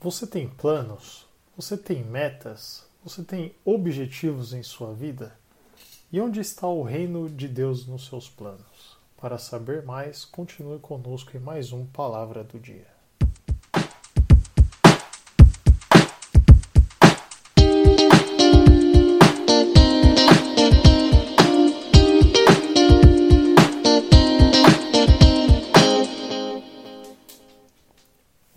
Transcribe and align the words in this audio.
Você 0.00 0.28
tem 0.28 0.48
planos? 0.48 1.26
Você 1.56 1.76
tem 1.76 2.04
metas? 2.04 2.86
Você 3.02 3.24
tem 3.24 3.52
objetivos 3.64 4.52
em 4.52 4.62
sua 4.62 4.94
vida? 4.94 5.36
E 6.12 6.20
onde 6.20 6.38
está 6.38 6.68
o 6.68 6.84
reino 6.84 7.28
de 7.28 7.48
Deus 7.48 7.84
nos 7.84 8.06
seus 8.06 8.30
planos? 8.30 8.96
Para 9.16 9.38
saber 9.38 9.82
mais, 9.82 10.24
continue 10.24 10.78
conosco 10.78 11.36
em 11.36 11.40
mais 11.40 11.72
um 11.72 11.84
Palavra 11.84 12.44
do 12.44 12.60
Dia. 12.60 12.97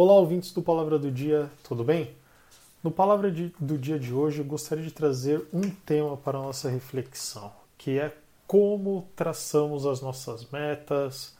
Olá, 0.00 0.12
ouvintes 0.12 0.52
do 0.52 0.62
Palavra 0.62 0.96
do 0.96 1.10
Dia, 1.10 1.50
tudo 1.64 1.82
bem? 1.82 2.12
No 2.84 2.88
Palavra 2.88 3.32
de, 3.32 3.52
do 3.58 3.76
Dia 3.76 3.98
de 3.98 4.14
hoje, 4.14 4.38
eu 4.38 4.44
gostaria 4.44 4.84
de 4.84 4.92
trazer 4.92 5.44
um 5.52 5.68
tema 5.68 6.16
para 6.16 6.38
a 6.38 6.42
nossa 6.42 6.70
reflexão, 6.70 7.50
que 7.76 7.98
é 7.98 8.16
como 8.46 9.08
traçamos 9.16 9.84
as 9.84 10.00
nossas 10.00 10.48
metas, 10.52 11.36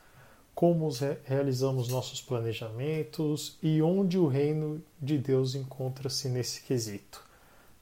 como 0.56 0.90
realizamos 1.24 1.88
nossos 1.88 2.20
planejamentos 2.20 3.56
e 3.62 3.80
onde 3.80 4.18
o 4.18 4.26
reino 4.26 4.82
de 5.00 5.18
Deus 5.18 5.54
encontra-se 5.54 6.28
nesse 6.28 6.62
quesito. 6.62 7.24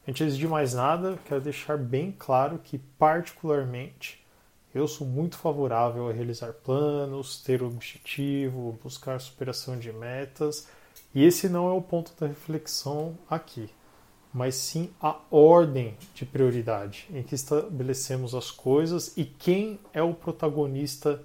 Antes 0.07 0.37
de 0.37 0.47
mais 0.47 0.75
nada, 0.75 1.19
quero 1.25 1.41
deixar 1.41 1.79
bem 1.79 2.15
claro 2.19 2.59
que, 2.59 2.77
particularmente, 2.77 4.23
eu 4.77 4.89
sou 4.89 5.07
muito 5.07 5.37
favorável 5.37 6.09
a 6.09 6.13
realizar 6.13 6.53
planos, 6.53 7.43
ter 7.43 7.63
objetivo, 7.63 8.79
buscar 8.83 9.21
superação 9.21 9.79
de 9.79 9.93
metas, 9.93 10.69
e 11.15 11.25
esse 11.25 11.49
não 11.49 11.69
é 11.69 11.73
o 11.73 11.81
ponto 11.81 12.13
da 12.19 12.27
reflexão 12.27 13.17
aqui, 13.29 13.71
mas 14.33 14.55
sim 14.55 14.91
a 15.01 15.19
ordem 15.31 15.97
de 16.15 16.27
prioridade 16.27 17.07
em 17.11 17.23
que 17.23 17.35
estabelecemos 17.35 18.35
as 18.35 18.51
coisas 18.51 19.17
e 19.17 19.25
quem 19.25 19.81
é 19.93 20.03
o 20.03 20.13
protagonista 20.13 21.23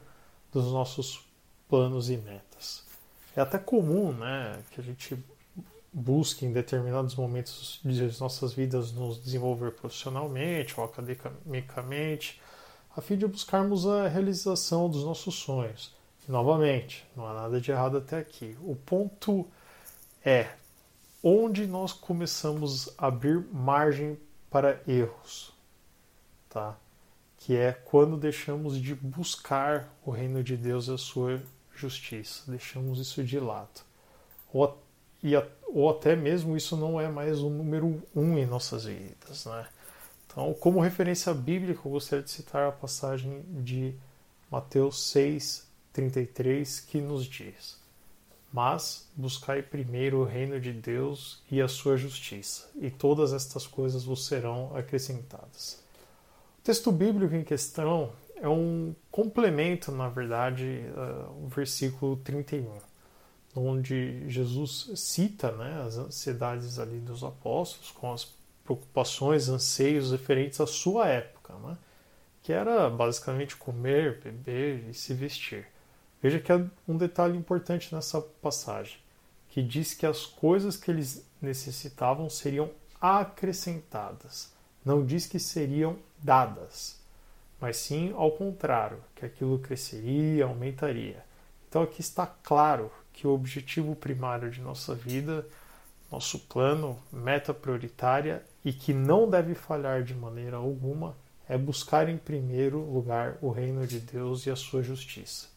dos 0.52 0.72
nossos 0.72 1.26
planos 1.70 2.10
e 2.10 2.18
metas. 2.18 2.84
É 3.36 3.42
até 3.42 3.58
comum, 3.58 4.12
né, 4.12 4.60
que 4.72 4.82
a 4.82 4.84
gente 4.84 5.18
busque 5.94 6.46
em 6.46 6.54
determinados 6.54 7.16
momentos 7.16 7.80
de 7.84 8.20
nossas 8.20 8.54
vidas 8.54 8.92
nos 8.94 9.22
desenvolver 9.22 9.72
profissionalmente 9.72 10.80
ou 10.80 10.86
academicamente, 10.86 12.42
a 12.96 13.02
fim 13.02 13.18
de 13.18 13.26
buscarmos 13.26 13.88
a 13.88 14.08
realização 14.08 14.90
dos 14.90 15.04
nossos 15.04 15.36
sonhos. 15.36 15.94
E, 16.28 16.32
novamente, 16.32 17.06
não 17.16 17.26
há 17.26 17.34
nada 17.34 17.62
de 17.62 17.72
errado 17.72 17.98
até 17.98 18.20
aqui. 18.20 18.56
O 18.62 18.76
ponto 18.76 19.48
é 20.24 20.50
onde 21.24 21.68
nós 21.68 21.94
começamos 21.94 22.90
a 22.98 23.08
abrir 23.08 23.46
margem 23.52 24.20
para 24.50 24.82
erros, 24.88 25.54
tá? 26.50 26.78
Que 27.38 27.56
é 27.56 27.72
quando 27.72 28.18
deixamos 28.18 28.80
de 28.80 28.94
buscar 28.94 29.88
o 30.06 30.12
reino 30.12 30.44
de 30.44 30.58
Deus 30.58 30.88
e 30.88 30.94
a 30.94 30.98
sua 30.98 31.42
justiça, 31.74 32.44
deixamos 32.52 33.00
isso 33.00 33.24
de 33.24 33.40
lado. 33.40 33.82
Ou, 34.54 34.78
e, 35.24 35.32
ou 35.68 35.90
até 35.90 36.16
mesmo 36.16 36.58
isso 36.58 36.76
não 36.76 37.00
é 37.00 37.08
mais 37.08 37.40
o 37.40 37.50
número 37.50 38.04
um 38.16 38.38
em 38.38 38.46
nossas 38.46 38.86
vidas, 38.86 39.46
né? 39.46 39.66
Então, 40.32 40.54
como 40.54 40.80
referência 40.80 41.34
bíblica, 41.34 41.82
eu 41.86 41.92
gostaria 41.92 42.24
de 42.24 42.32
citar 42.32 42.70
a 42.70 42.72
passagem 42.72 43.44
de 43.50 43.94
Mateus 44.50 45.10
6, 45.10 45.68
33, 45.92 46.80
que 46.80 47.02
nos 47.02 47.26
diz: 47.26 47.78
Mas 48.52 49.10
buscai 49.14 49.62
primeiro 49.62 50.20
o 50.20 50.24
reino 50.24 50.58
de 50.58 50.72
Deus 50.72 51.44
e 51.52 51.62
a 51.62 51.68
sua 51.68 51.98
justiça, 51.98 52.70
e 52.80 52.90
todas 52.90 53.34
estas 53.34 53.68
coisas 53.68 54.06
vos 54.06 54.26
serão 54.26 54.74
acrescentadas. 54.74 55.84
O 56.60 56.64
texto 56.64 56.94
bíblico 56.94 57.36
em 57.36 57.44
questão 57.44 58.14
é 58.38 58.48
um 58.48 58.96
complemento, 59.12 59.92
na 59.92 60.08
verdade, 60.08 60.86
uh, 60.96 61.44
o 61.44 61.50
versículo 61.50 62.16
31, 62.16 62.72
onde 63.54 64.30
Jesus 64.30 64.92
cita 64.96 65.52
né, 65.52 65.84
as 65.86 65.98
ansiedades 65.98 66.80
ali 66.80 67.00
dos 67.00 67.22
apóstolos 67.22 67.92
com 67.92 68.14
as 68.14 68.24
preocupações, 68.76 69.50
anseios 69.50 70.12
referentes 70.12 70.60
à 70.62 70.68
sua 70.68 71.08
época, 71.08 71.54
né? 71.56 71.78
que 72.42 72.52
era 72.52 72.90
basicamente 72.90 73.56
comer, 73.56 74.20
beber 74.20 74.90
e 74.90 74.94
se 74.94 75.14
vestir. 75.14 75.68
Veja 76.22 76.40
que 76.40 76.52
há 76.52 76.66
um 76.88 76.98
detalhe 76.98 77.38
importante 77.38 77.94
nessa 77.94 78.22
passagem, 78.22 78.98
que 79.50 79.62
diz 79.62 79.94
que 79.94 80.06
as 80.06 80.26
coisas 80.26 80.78
que 80.78 80.90
eles 80.90 81.26
necessitavam 81.42 82.30
seriam 82.30 82.72
acrescentadas, 83.00 84.54
não 84.86 85.06
diz 85.06 85.26
que 85.26 85.40
seriam 85.40 85.98
dadas, 86.18 87.00
mas 87.60 87.78
sim 87.78 88.14
ao 88.16 88.32
contrário, 88.32 89.04
que 89.16 89.26
aquilo 89.26 89.60
cresceria, 89.60 90.46
aumentaria. 90.46 91.24
Então 91.68 91.84
aqui 91.84 92.02
está 92.02 92.26
claro 92.26 92.92
que 93.14 93.28
o 93.28 93.32
objetivo 93.32 93.96
primário 93.96 94.50
de 94.50 94.62
nossa 94.62 94.96
vida 94.96 95.46
nosso 96.12 96.40
plano, 96.40 97.00
meta 97.12 97.54
prioritária 97.54 98.44
e 98.64 98.72
que 98.72 98.94
não 98.94 99.30
deve 99.30 99.56
falhar 99.56 100.04
de 100.04 100.14
maneira 100.14 100.58
alguma 100.58 101.16
é 101.48 101.58
buscar 101.58 102.08
em 102.08 102.18
primeiro 102.18 102.80
lugar 102.80 103.38
o 103.42 103.50
reino 103.50 103.86
de 103.86 104.00
Deus 104.00 104.46
e 104.46 104.52
a 104.52 104.56
sua 104.56 104.82
justiça. 104.82 105.48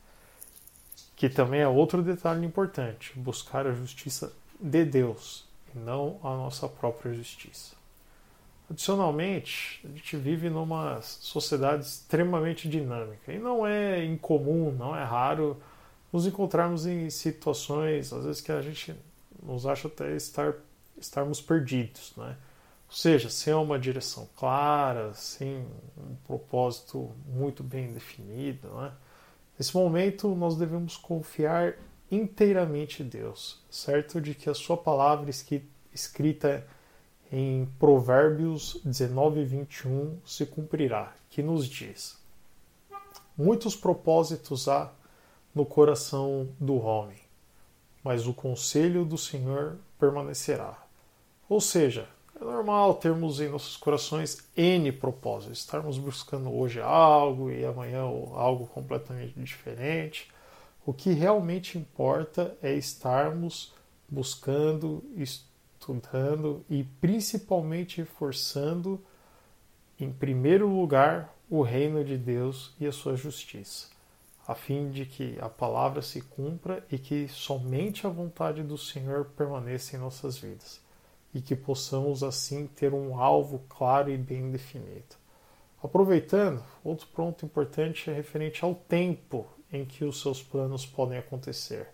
Que 1.15 1.29
também 1.29 1.61
é 1.61 1.69
outro 1.69 2.03
detalhe 2.03 2.45
importante: 2.45 3.13
buscar 3.17 3.67
a 3.67 3.73
justiça 3.73 4.33
de 4.59 4.85
Deus 4.85 5.47
e 5.75 5.79
não 5.79 6.19
a 6.23 6.31
nossa 6.31 6.69
própria 6.69 7.13
justiça. 7.15 7.77
Adicionalmente, 8.69 9.81
a 9.85 9.89
gente 9.89 10.17
vive 10.17 10.49
numa 10.49 11.01
sociedade 11.03 11.85
extremamente 11.85 12.69
dinâmica 12.69 13.33
e 13.33 13.39
não 13.39 13.67
é 13.67 14.03
incomum, 14.05 14.73
não 14.73 14.97
é 14.97 15.05
raro 15.05 15.61
nos 16.11 16.27
encontrarmos 16.27 16.87
em 16.87 17.11
situações, 17.11 18.13
às 18.13 18.25
vezes, 18.25 18.41
que 18.41 18.51
a 18.51 18.63
gente 18.63 18.95
nos 19.43 19.67
acha 19.67 19.89
até 19.89 20.17
estar, 20.17 20.55
estarmos 20.97 21.41
perdidos, 21.41 22.15
né? 22.17 22.37
Ou 22.94 22.99
seja, 22.99 23.28
sem 23.28 23.53
uma 23.53 23.77
direção 23.77 24.28
clara, 24.37 25.12
sem 25.15 25.66
um 25.99 26.15
propósito 26.25 27.10
muito 27.27 27.60
bem 27.60 27.93
definido, 27.93 28.69
né? 28.69 28.93
Nesse 29.59 29.77
momento, 29.77 30.32
nós 30.37 30.56
devemos 30.56 30.97
confiar 30.97 31.75
inteiramente 32.09 33.03
em 33.03 33.09
Deus, 33.09 33.60
certo 33.69 34.21
de 34.21 34.32
que 34.32 34.49
a 34.49 34.55
sua 34.55 34.77
palavra 34.77 35.28
escrita 35.93 36.65
em 37.32 37.66
Provérbios 37.81 38.81
19 38.84 39.41
e 39.41 39.44
21 39.44 40.21
se 40.25 40.47
cumprirá, 40.47 41.12
que 41.28 41.43
nos 41.43 41.69
diz: 41.69 42.16
Muitos 43.37 43.75
propósitos 43.75 44.69
há 44.69 44.93
no 45.53 45.66
coração 45.66 46.49
do 46.61 46.76
homem, 46.76 47.19
mas 48.05 48.28
o 48.28 48.32
conselho 48.32 49.05
do 49.05 49.19
Senhor 49.19 49.78
permanecerá. 49.99 50.78
Ou 51.49 51.61
seja, 51.61 52.14
é 52.41 52.45
normal 52.45 52.95
termos 52.95 53.41
em 53.41 53.49
nossos 53.49 53.77
corações 53.77 54.39
N 54.56 54.91
propósitos, 54.91 55.59
estarmos 55.59 55.99
buscando 55.99 56.53
hoje 56.53 56.81
algo 56.81 57.50
e 57.50 57.65
amanhã 57.65 58.03
algo 58.03 58.67
completamente 58.67 59.39
diferente. 59.39 60.31
O 60.84 60.93
que 60.93 61.12
realmente 61.12 61.78
importa 61.78 62.56
é 62.61 62.75
estarmos 62.75 63.73
buscando, 64.09 65.03
estudando 65.17 66.65
e 66.69 66.83
principalmente 67.00 68.05
forçando, 68.05 69.00
em 69.99 70.12
primeiro 70.12 70.69
lugar, 70.69 71.33
o 71.49 71.62
reino 71.62 72.05
de 72.05 72.19
Deus 72.19 72.75
e 72.81 72.87
a 72.87 72.93
sua 72.93 73.17
justiça 73.17 73.94
a 74.47 74.55
fim 74.55 74.91
de 74.91 75.06
que 75.06 75.39
a 75.41 75.49
palavra 75.49 76.03
se 76.03 76.21
cumpra 76.21 76.84
e 76.93 76.99
que 76.99 77.27
somente 77.28 78.06
a 78.06 78.11
vontade 78.11 78.62
do 78.62 78.77
Senhor 78.77 79.25
permaneça 79.34 79.97
em 79.97 79.99
nossas 79.99 80.37
vidas 80.37 80.84
e 81.35 81.41
que 81.41 81.57
possamos 81.57 82.23
assim 82.23 82.67
ter 82.67 82.95
um 82.95 83.21
alvo 83.21 83.61
claro 83.69 84.11
e 84.11 84.17
bem 84.17 84.51
definido. 84.51 85.17
Aproveitando, 85.83 86.63
outro 86.83 87.07
ponto 87.09 87.45
importante 87.45 88.09
é 88.09 88.15
referente 88.15 88.65
ao 88.65 88.75
tempo 88.75 89.47
em 89.71 89.85
que 89.85 90.05
os 90.05 90.23
seus 90.23 90.43
planos 90.43 90.87
podem 90.87 91.19
acontecer. 91.19 91.89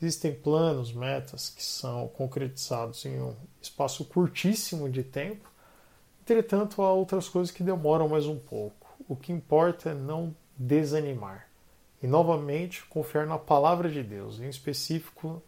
Existem 0.00 0.34
planos, 0.34 0.92
metas 0.92 1.48
que 1.48 1.62
são 1.62 2.08
concretizados 2.08 3.06
em 3.06 3.22
um 3.22 3.36
espaço 3.60 4.04
curtíssimo 4.04 4.90
de 4.90 5.04
tempo, 5.04 5.48
entretanto, 6.20 6.82
há 6.82 6.92
outras 6.92 7.28
coisas 7.28 7.54
que 7.54 7.62
demoram 7.62 8.08
mais 8.08 8.26
um 8.26 8.38
pouco. 8.38 8.88
O 9.08 9.14
que 9.14 9.32
importa 9.32 9.90
é 9.90 9.94
não 9.94 10.34
desanimar 10.56 11.48
e 12.02 12.06
novamente 12.06 12.84
confiar 12.86 13.26
na 13.26 13.38
palavra 13.38 13.88
de 13.88 14.02
Deus, 14.02 14.40
em 14.40 14.48
específico 14.48 15.40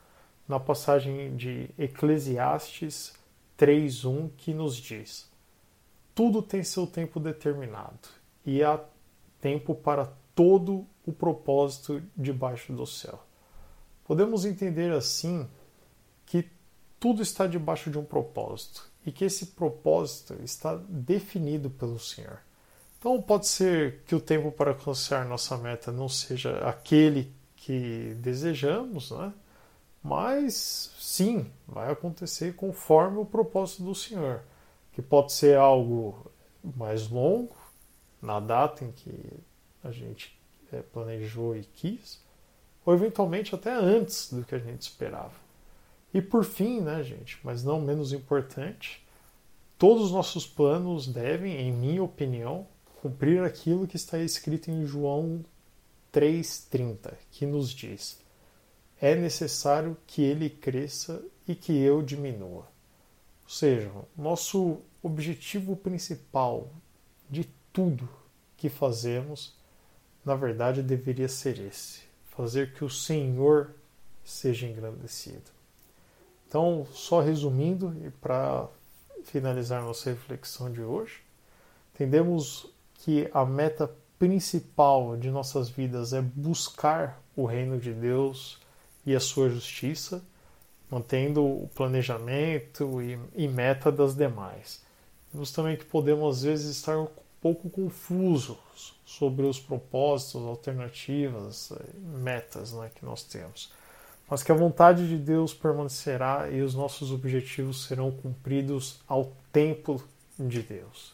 na 0.47 0.61
passagem 0.61 1.37
de 1.37 1.69
Eclesiastes 1.77 3.15
3:1 3.59 4.31
que 4.37 4.53
nos 4.53 4.77
diz: 4.77 5.31
Tudo 6.15 6.43
tem 6.43 6.63
seu 6.63 6.87
tempo 6.87 7.21
determinado 7.21 8.09
e 8.45 8.63
há 8.63 8.81
tempo 9.41 9.75
para 9.75 10.13
todo 10.35 10.87
o 11.07 11.13
propósito 11.13 12.03
debaixo 12.17 12.73
do 12.73 12.87
céu. 12.87 13.23
Podemos 14.05 14.45
entender 14.45 14.93
assim 14.93 15.49
que 16.27 16.49
tudo 16.99 17.23
está 17.23 17.47
debaixo 17.47 17.91
de 17.91 17.99
um 17.99 18.05
propósito 18.05 18.91
e 19.07 19.13
que 19.13 19.25
esse 19.25 19.47
propósito 19.47 20.35
está 20.43 20.75
definido 20.89 21.71
pelo 21.71 21.99
Senhor. 21.99 22.41
Então 22.99 23.21
pode 23.21 23.47
ser 23.47 24.03
que 24.07 24.15
o 24.15 24.21
tempo 24.21 24.51
para 24.51 24.71
alcançar 24.71 25.27
nossa 25.27 25.57
meta 25.59 25.93
não 25.93 26.09
seja 26.09 26.57
aquele 26.67 27.31
que 27.57 28.15
desejamos, 28.19 29.11
né? 29.11 29.33
Mas 30.05 30.93
sim, 30.99 31.51
vai 31.67 31.91
acontecer 31.91 32.55
conforme 32.55 33.17
o 33.17 33.25
propósito 33.25 33.85
do 33.85 33.95
Senhor, 33.95 34.43
que 34.93 35.01
pode 35.01 35.33
ser 35.33 35.57
algo 35.57 36.31
mais 36.77 37.09
longo, 37.09 37.57
na 38.21 38.39
data 38.39 38.85
em 38.85 38.93
que 38.93 39.33
a 39.83 39.91
gente 39.91 40.39
é, 40.71 40.83
planejou 40.83 41.57
e 41.57 41.65
quis, 41.65 42.21
ou 42.85 42.93
eventualmente 42.93 43.55
até 43.55 43.73
antes 43.73 44.31
do 44.31 44.45
que 44.45 44.55
a 44.55 44.59
gente 44.59 44.83
esperava. 44.83 45.33
E 46.13 46.21
por 46.21 46.45
fim, 46.45 46.83
né, 46.83 47.03
gente, 47.03 47.39
mas 47.43 47.65
não 47.65 47.81
menos 47.81 48.13
importante, 48.13 49.03
todos 49.79 50.05
os 50.05 50.13
nossos 50.13 50.47
planos 50.47 51.07
devem, 51.07 51.57
em 51.57 51.73
minha 51.73 52.03
opinião, 52.03 52.67
cumprir 53.01 53.43
aquilo 53.43 53.87
que 53.87 53.97
está 53.97 54.19
escrito 54.19 54.71
em 54.71 54.85
João 54.85 55.43
3,30, 56.13 57.15
que 57.31 57.47
nos 57.47 57.71
diz: 57.71 58.23
é 59.05 59.15
necessário 59.15 59.99
que 60.07 60.23
ele 60.23 60.49
cresça 60.49 61.23
e 61.47 61.55
que 61.55 61.79
eu 61.79 62.01
diminua. 62.01 62.67
Ou 63.43 63.51
seja, 63.51 63.91
nosso 64.17 64.79
objetivo 65.03 65.77
principal 65.77 66.71
de 67.29 67.45
tudo 67.71 68.09
que 68.57 68.71
fazemos, 68.71 69.55
na 70.25 70.35
verdade, 70.35 70.83
deveria 70.83 71.29
ser 71.29 71.59
esse: 71.59 72.01
fazer 72.35 72.73
que 72.73 72.83
o 72.83 72.89
Senhor 72.89 73.75
seja 74.25 74.67
engrandecido. 74.67 75.51
Então, 76.49 76.87
só 76.91 77.21
resumindo 77.21 77.95
e 78.07 78.11
para 78.11 78.67
finalizar 79.25 79.83
nossa 79.83 80.09
reflexão 80.09 80.73
de 80.73 80.81
hoje, 80.81 81.21
entendemos 81.95 82.73
que 82.95 83.29
a 83.35 83.45
meta 83.45 83.95
principal 84.19 85.15
de 85.15 85.31
nossas 85.31 85.69
vidas 85.69 86.15
é 86.15 86.23
buscar 86.23 87.23
o 87.37 87.45
reino 87.45 87.79
de 87.79 87.93
Deus 87.93 88.64
e 89.07 89.15
a 89.15 89.21
sua 89.21 89.49
justiça, 89.49 90.23
mantendo 90.91 91.45
o 91.45 91.69
planejamento 91.75 93.01
e, 93.03 93.19
e 93.35 93.49
meta 93.49 93.91
das 93.91 94.15
demais. 94.15 94.83
Vemos 95.33 95.51
também 95.53 95.77
que 95.77 95.85
podemos 95.85 96.37
às 96.37 96.43
vezes 96.45 96.77
estar 96.77 96.99
um 96.99 97.09
pouco 97.41 97.69
confusos 97.69 98.95
sobre 99.05 99.45
os 99.45 99.61
propósitos, 99.61 100.43
alternativas, 100.47 101.73
metas 102.23 102.73
né, 102.73 102.91
que 102.95 103.05
nós 103.05 103.23
temos. 103.23 103.73
Mas 104.29 104.43
que 104.43 104.51
a 104.51 104.55
vontade 104.55 105.07
de 105.07 105.19
Deus 105.19 105.53
permanecerá 105.53 106.49
e 106.51 106.63
os 106.63 106.75
nossos 106.75 107.13
objetivos 107.13 107.85
serão 107.85 108.11
cumpridos 108.11 109.01
ao 109.07 109.33
tempo 109.53 110.03
de 110.39 110.63
Deus, 110.63 111.13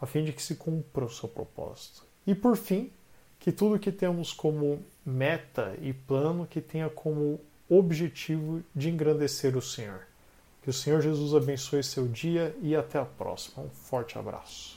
a 0.00 0.06
fim 0.06 0.24
de 0.24 0.32
que 0.32 0.42
se 0.42 0.54
cumpra 0.54 1.04
o 1.04 1.10
seu 1.10 1.28
propósito. 1.28 2.04
E 2.26 2.34
por 2.34 2.56
fim, 2.56 2.92
que 3.40 3.50
tudo 3.50 3.78
que 3.78 3.90
temos 3.90 4.32
como 4.32 4.82
meta 5.06 5.76
e 5.80 5.92
plano 5.92 6.46
que 6.46 6.60
tenha 6.60 6.90
como 6.90 7.40
objetivo 7.70 8.62
de 8.74 8.90
engrandecer 8.90 9.56
o 9.56 9.62
Senhor. 9.62 10.00
Que 10.62 10.70
o 10.70 10.72
Senhor 10.72 11.00
Jesus 11.00 11.32
abençoe 11.32 11.84
seu 11.84 12.08
dia 12.08 12.54
e 12.60 12.74
até 12.74 12.98
a 12.98 13.04
próxima. 13.04 13.62
Um 13.62 13.70
forte 13.70 14.18
abraço. 14.18 14.75